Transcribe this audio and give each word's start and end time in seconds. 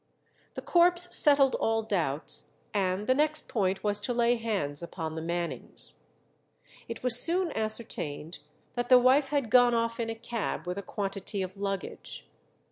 The 0.55 0.63
corpse 0.63 1.15
settled 1.15 1.53
all 1.59 1.83
doubts, 1.83 2.49
and 2.73 3.05
the 3.05 3.13
next 3.13 3.47
point 3.47 3.83
was 3.83 4.01
to 4.01 4.15
lay 4.15 4.35
hands 4.35 4.81
upon 4.81 5.13
the 5.13 5.21
Mannings. 5.21 5.97
It 6.87 7.03
was 7.03 7.19
soon 7.21 7.55
ascertained 7.55 8.39
that 8.73 8.89
the 8.89 8.97
wife 8.97 9.27
had 9.27 9.51
gone 9.51 9.75
off 9.75 9.99
in 9.99 10.09
a 10.09 10.15
cab 10.15 10.65
with 10.65 10.79
a 10.79 10.81
quantity 10.81 11.43
of 11.43 11.55
luggage. 11.55 12.27